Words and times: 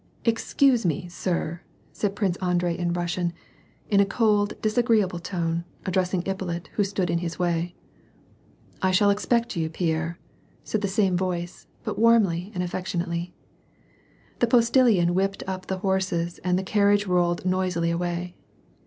"Excuse 0.25 0.83
me, 0.83 1.07
sir," 1.09 1.61
said 1.93 2.15
Prince 2.15 2.35
Andrei 2.37 2.75
in 2.75 2.91
Russian, 2.91 3.33
in 3.87 3.99
a 3.99 4.03
cold, 4.05 4.59
disagreeable 4.59 5.19
tone, 5.19 5.63
addressing 5.85 6.23
Ippolit 6.23 6.69
who 6.73 6.83
stood 6.83 7.11
in 7.11 7.19
his 7.19 7.37
way." 7.37 7.75
I 8.81 8.89
shall 8.89 9.11
expect 9.11 9.55
you, 9.55 9.69
Pierre," 9.69 10.17
said 10.63 10.81
the 10.81 10.87
same 10.87 11.15
voice, 11.15 11.67
but 11.83 11.99
warmly 11.99 12.51
and 12.55 12.63
affectionately. 12.63 13.35
The 14.39 14.47
postillion 14.47 15.13
whipped 15.13 15.43
up 15.45 15.67
the 15.67 15.77
horses 15.85 16.39
and 16.39 16.57
the 16.57 16.63
carriage 16.63 17.05
rolled 17.05 17.45
noisily 17.45 17.91
away. 17.91 18.33